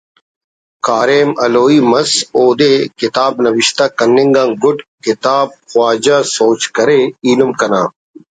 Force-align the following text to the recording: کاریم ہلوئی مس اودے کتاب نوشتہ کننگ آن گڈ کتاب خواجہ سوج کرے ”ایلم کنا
کاریم 0.85 1.29
ہلوئی 1.41 1.79
مس 1.91 2.11
اودے 2.37 2.73
کتاب 2.99 3.33
نوشتہ 3.45 3.85
کننگ 3.97 4.35
آن 4.41 4.49
گڈ 4.63 4.77
کتاب 5.05 5.47
خواجہ 5.69 6.17
سوج 6.35 6.61
کرے 6.75 6.99
”ایلم 7.25 7.51
کنا 7.59 7.83